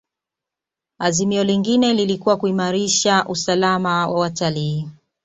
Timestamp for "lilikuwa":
1.93-2.37